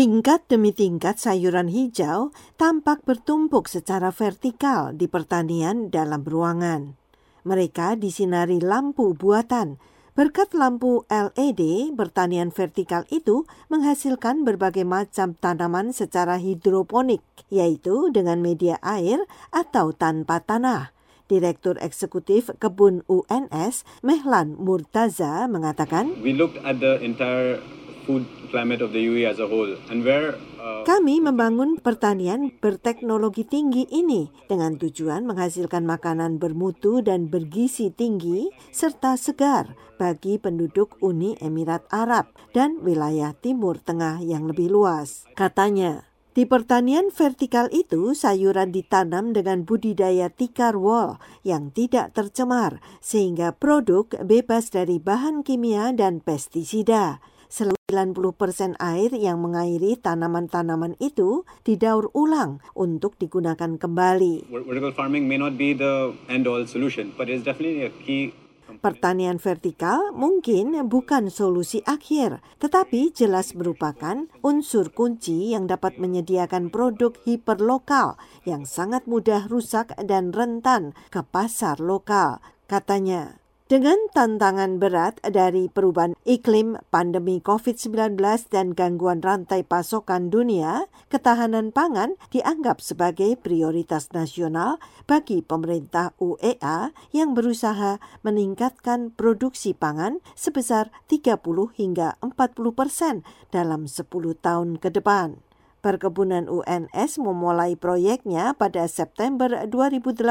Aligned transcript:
Tingkat 0.00 0.48
demi 0.48 0.72
tingkat 0.72 1.20
sayuran 1.20 1.68
hijau 1.68 2.32
tampak 2.56 3.04
bertumpuk 3.04 3.68
secara 3.68 4.08
vertikal 4.08 4.96
di 4.96 5.04
pertanian 5.12 5.92
dalam 5.92 6.24
ruangan. 6.24 6.96
Mereka 7.44 8.00
disinari 8.00 8.64
lampu 8.64 9.12
buatan. 9.12 9.76
Berkat 10.16 10.56
lampu 10.56 11.04
LED, 11.12 11.92
pertanian 12.00 12.48
vertikal 12.48 13.04
itu 13.12 13.44
menghasilkan 13.68 14.40
berbagai 14.40 14.88
macam 14.88 15.36
tanaman 15.36 15.92
secara 15.92 16.40
hidroponik, 16.40 17.20
yaitu 17.52 18.08
dengan 18.08 18.40
media 18.40 18.80
air 18.80 19.20
atau 19.52 19.92
tanpa 19.92 20.40
tanah. 20.40 20.96
Direktur 21.28 21.76
Eksekutif 21.76 22.48
Kebun 22.56 23.04
UNS, 23.04 23.84
Mehlan 24.00 24.56
Murtaza, 24.56 25.44
mengatakan, 25.44 26.16
We 26.24 26.32
looked 26.32 26.56
at 26.64 26.80
the 26.80 26.96
entire 27.04 27.60
food 28.10 28.26
climate 28.50 28.82
of 28.82 28.90
the 28.90 28.98
UAE 29.06 29.30
as 29.30 29.38
a 29.38 29.46
whole 29.46 29.78
and 29.86 30.02
where 30.02 30.34
Kami 30.60 31.22
membangun 31.22 31.78
pertanian 31.78 32.50
berteknologi 32.58 33.46
tinggi 33.46 33.86
ini 33.86 34.28
dengan 34.50 34.74
tujuan 34.74 35.22
menghasilkan 35.22 35.86
makanan 35.86 36.42
bermutu 36.42 37.00
dan 37.00 37.30
bergizi 37.30 37.94
tinggi 37.94 38.50
serta 38.74 39.14
segar 39.14 39.78
bagi 40.00 40.40
penduduk 40.40 40.98
Uni 41.04 41.38
Emirat 41.38 41.86
Arab 41.92 42.32
dan 42.56 42.80
wilayah 42.82 43.36
Timur 43.36 43.78
Tengah 43.78 44.24
yang 44.24 44.48
lebih 44.48 44.72
luas. 44.72 45.28
Katanya, 45.36 46.10
di 46.30 46.48
pertanian 46.48 47.12
vertikal 47.12 47.68
itu, 47.74 48.16
sayuran 48.16 48.72
ditanam 48.72 49.36
dengan 49.36 49.66
budidaya 49.68 50.32
tikar 50.32 50.80
wall 50.80 51.20
yang 51.44 51.68
tidak 51.74 52.16
tercemar, 52.16 52.80
sehingga 53.04 53.52
produk 53.52 54.08
bebas 54.24 54.72
dari 54.72 54.96
bahan 54.96 55.44
kimia 55.44 55.92
dan 55.92 56.24
pestisida. 56.24 57.20
90% 57.50 58.78
air 58.78 59.10
yang 59.12 59.42
mengairi 59.42 59.98
tanaman-tanaman 59.98 60.94
itu 61.02 61.42
didaur 61.66 62.08
ulang 62.14 62.62
untuk 62.78 63.18
digunakan 63.18 63.74
kembali. 63.74 64.46
vertical 64.48 64.94
farming 64.94 65.26
may 65.26 65.36
not 65.36 65.58
be 65.58 65.74
the 65.74 66.14
end 66.30 66.46
all 66.46 66.62
solution, 66.64 67.10
but 67.18 67.26
it's 67.26 67.42
definitely 67.42 67.84
a 67.84 67.92
key 68.06 68.30
Pertanian 68.78 69.42
vertikal 69.42 70.14
mungkin 70.14 70.78
bukan 70.86 71.26
solusi 71.26 71.82
akhir, 71.82 72.38
tetapi 72.62 73.10
jelas 73.10 73.58
merupakan 73.58 74.30
unsur 74.46 74.94
kunci 74.94 75.50
yang 75.50 75.66
dapat 75.66 75.98
menyediakan 75.98 76.70
produk 76.70 77.12
hiperlokal 77.26 78.14
yang 78.46 78.62
sangat 78.62 79.10
mudah 79.10 79.50
rusak 79.50 79.90
dan 80.06 80.30
rentan 80.30 80.94
ke 81.10 81.20
pasar 81.26 81.82
lokal, 81.82 82.38
katanya. 82.70 83.39
Dengan 83.70 84.10
tantangan 84.10 84.82
berat 84.82 85.22
dari 85.22 85.70
perubahan 85.70 86.18
iklim, 86.26 86.74
pandemi 86.90 87.38
COVID-19, 87.38 88.18
dan 88.50 88.74
gangguan 88.74 89.22
rantai 89.22 89.62
pasokan 89.62 90.26
dunia, 90.26 90.90
ketahanan 91.06 91.70
pangan 91.70 92.18
dianggap 92.34 92.82
sebagai 92.82 93.38
prioritas 93.38 94.10
nasional 94.10 94.82
bagi 95.06 95.38
pemerintah 95.46 96.18
UEA 96.18 96.90
yang 97.14 97.30
berusaha 97.30 98.02
meningkatkan 98.26 99.14
produksi 99.14 99.70
pangan 99.70 100.18
sebesar 100.34 100.90
30 101.06 101.38
hingga 101.78 102.18
40 102.26 102.74
persen 102.74 103.22
dalam 103.54 103.86
10 103.86 104.02
tahun 104.42 104.82
ke 104.82 104.98
depan. 104.98 105.38
Perkebunan 105.80 106.44
UNS 106.44 107.16
memulai 107.24 107.72
proyeknya 107.72 108.52
pada 108.52 108.84
September 108.84 109.64
2018 109.64 110.28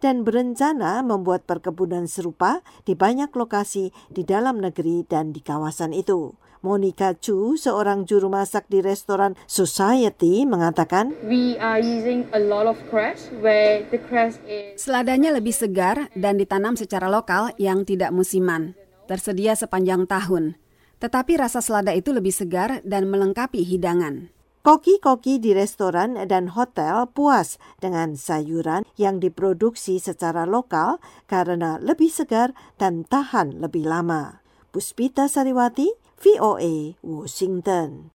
dan 0.00 0.24
berencana 0.24 1.04
membuat 1.04 1.44
perkebunan 1.44 2.08
serupa 2.08 2.64
di 2.88 2.96
banyak 2.96 3.28
lokasi 3.36 3.92
di 4.08 4.24
dalam 4.24 4.56
negeri 4.56 5.04
dan 5.04 5.36
di 5.36 5.44
kawasan 5.44 5.92
itu. 5.92 6.32
Monica 6.64 7.12
Chu, 7.12 7.60
seorang 7.60 8.08
juru 8.08 8.32
masak 8.32 8.72
di 8.72 8.80
restoran 8.80 9.36
Society, 9.44 10.48
mengatakan, 10.48 11.12
We 11.28 11.60
are 11.60 11.80
using 11.80 12.24
a 12.32 12.40
lot 12.40 12.64
of 12.64 12.80
cress 12.88 13.28
where 13.44 13.84
the 13.92 14.00
cress 14.00 14.40
is 14.48 14.80
Seladanya 14.80 15.36
lebih 15.36 15.52
segar 15.52 16.08
dan 16.16 16.40
ditanam 16.40 16.72
secara 16.76 17.12
lokal 17.12 17.52
yang 17.60 17.84
tidak 17.84 18.16
musiman. 18.16 18.76
Tersedia 19.04 19.52
sepanjang 19.56 20.08
tahun. 20.08 20.56
Tetapi 21.00 21.36
rasa 21.36 21.60
selada 21.64 21.92
itu 21.92 22.16
lebih 22.16 22.32
segar 22.32 22.80
dan 22.84 23.08
melengkapi 23.08 23.60
hidangan. 23.60 24.39
Koki-koki 24.60 25.40
di 25.40 25.56
restoran 25.56 26.20
dan 26.28 26.52
hotel 26.52 27.08
puas 27.08 27.56
dengan 27.80 28.12
sayuran 28.12 28.84
yang 29.00 29.16
diproduksi 29.16 29.96
secara 29.96 30.44
lokal 30.44 31.00
karena 31.24 31.80
lebih 31.80 32.12
segar 32.12 32.52
dan 32.76 33.08
tahan 33.08 33.56
lebih 33.56 33.88
lama. 33.88 34.44
Puspita 34.68 35.32
Sariwati, 35.32 35.88
VOA, 36.20 36.92
Washington. 37.00 38.04